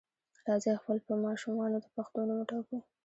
راځئ 0.47 0.73
خپل 0.81 0.97
په 1.07 1.13
ماشومانو 1.25 1.75
د 1.83 1.85
پښتو 1.95 2.19
نوم 2.27 2.37
وټاکو. 2.41 2.77